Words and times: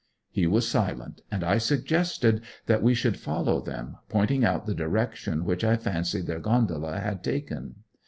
He 0.31 0.47
was 0.47 0.67
silent: 0.67 1.21
and 1.29 1.43
I 1.43 1.59
suggested 1.59 2.41
that 2.65 2.81
we 2.81 2.95
should 2.95 3.19
follow 3.19 3.61
them, 3.61 3.97
pointing 4.09 4.43
out 4.43 4.65
the 4.65 4.73
direction 4.73 5.45
which 5.45 5.63
I 5.63 5.77
fancied 5.77 6.25
their 6.25 6.39
gondola 6.39 6.99
had 6.99 7.23
taken. 7.23 7.75